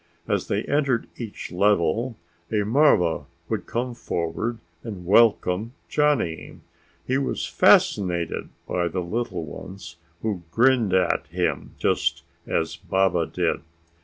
As 0.27 0.47
they 0.47 0.63
entered 0.63 1.07
each 1.17 1.51
level 1.51 2.17
a 2.51 2.63
marva 2.65 3.27
would 3.49 3.67
come 3.67 3.93
forward 3.93 4.57
and 4.81 5.05
welcome 5.05 5.73
Johnny. 5.89 6.57
He 7.05 7.19
was 7.19 7.45
fascinated 7.45 8.49
by 8.67 8.87
the 8.87 9.03
little 9.03 9.45
ones, 9.45 9.97
who 10.23 10.41
grinned 10.49 10.95
at 10.95 11.27
him 11.27 11.75
just 11.77 12.23
as 12.47 12.75
Baba 12.77 13.27
did. 13.27 13.61